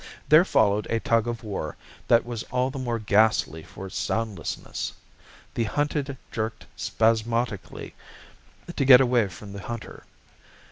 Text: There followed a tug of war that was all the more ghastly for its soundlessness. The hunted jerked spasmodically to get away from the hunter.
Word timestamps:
There 0.29 0.43
followed 0.43 0.87
a 0.89 0.99
tug 0.99 1.27
of 1.27 1.43
war 1.43 1.77
that 2.07 2.25
was 2.25 2.41
all 2.49 2.71
the 2.71 2.79
more 2.79 2.97
ghastly 2.97 3.61
for 3.61 3.85
its 3.85 3.99
soundlessness. 3.99 4.93
The 5.53 5.65
hunted 5.65 6.17
jerked 6.31 6.65
spasmodically 6.75 7.93
to 8.75 8.83
get 8.83 8.99
away 8.99 9.27
from 9.27 9.53
the 9.53 9.61
hunter. 9.61 10.05